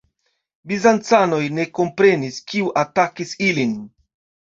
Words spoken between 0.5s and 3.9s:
Bizancanoj ne komprenis, kiu atakis ilin.